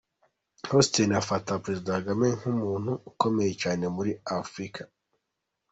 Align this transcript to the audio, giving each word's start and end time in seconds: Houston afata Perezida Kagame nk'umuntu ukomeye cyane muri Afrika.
Houston 0.69 1.09
afata 1.21 1.51
Perezida 1.63 1.91
Kagame 1.97 2.27
nk'umuntu 2.39 2.91
ukomeye 3.09 3.51
cyane 3.61 3.83
muri 3.95 4.11
Afrika. 4.41 4.81